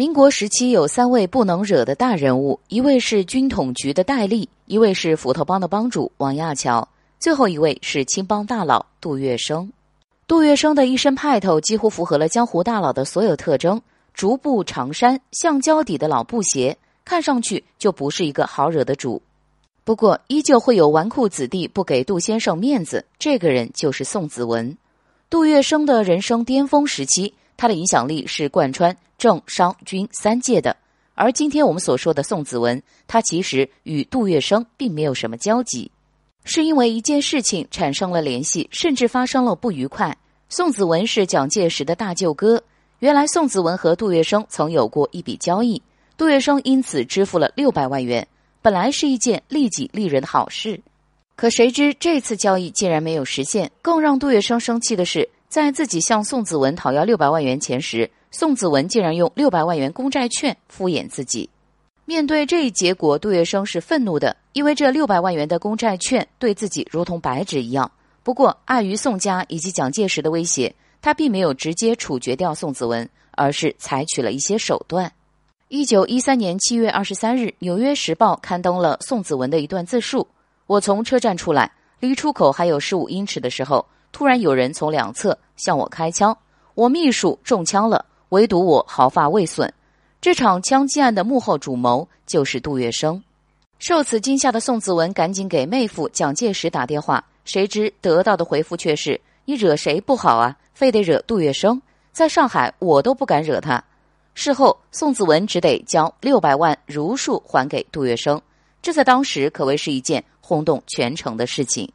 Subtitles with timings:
[0.00, 6.88] 民国时期有三位不能惹的大人物，一位是军统局的戴笠，一位是斧头帮的帮主王亚樵，
[7.18, 9.68] 最后一位是青帮大佬杜月笙。
[10.26, 13.78] 杜月笙的一身派头几乎符合了江湖大佬的所有特征：
[14.14, 19.20] 竹布长衫、橡胶底的老布鞋，看上去就不是一个好惹的主。
[19.84, 24.74] 不过，依旧会有纨绔子弟不给杜先生面子，这个人就是宋子文。
[25.28, 27.34] 杜月笙的人生巅峰时期。
[27.60, 30.74] 他的影响力是贯穿政商军三界的，
[31.14, 35.90] 而今天我们所说的宋子文，他其实与杜月笙并没有什么交集，
[36.42, 40.16] 是因为一件事情产生了联系，甚至发生了不愉快。
[40.48, 42.62] 宋子文是蒋介石的大舅哥，
[43.00, 45.82] 原来宋子文和杜月笙曾有过一笔交易，
[46.16, 48.26] 杜月笙因此支付了六百万元，
[48.62, 50.80] 本来是一件利己利人的好事，
[51.36, 53.70] 可谁知这次交易竟然没有实现。
[53.82, 55.28] 更让杜月笙生气的是。
[55.50, 61.50] 在自己向宋子文讨要六百万元钱时，宋子文竟然用六百万元公债券敷衍自己。
[62.04, 67.90] 面对这一结果，杜月笙是愤怒的，因为这六百万元的公债券对自己如同白纸一样。
[68.22, 75.12] 不过，碍于宋家以及蒋介石的威胁，他并没有直接处决掉宋子文，而是采取了一些手段。
[75.66, 80.28] 一九一三年七月二十三日，《纽约时报》刊登了宋子文的一段自述
[80.68, 86.36] ：“我从车站出来，离出口还有十五英尺的时候。”突然有人从两侧向我开枪，
[86.74, 89.72] 我秘书中枪了，唯独我毫发未损。
[90.20, 93.20] 这场枪击案的幕后主谋就是杜月笙。
[93.78, 100.54] 受此惊吓的宋子文赶紧给妹夫蒋介石打电话，谁知得到的回复却是：“你惹谁不好啊？
[100.74, 101.80] 非得惹杜月笙？
[102.12, 103.82] 在上海我都不敢惹他。”
[104.34, 108.40] 事后，宋子文只得将六百万如数还给杜月笙，
[108.82, 111.90] 这在当时可谓是一件轰动全城的事情。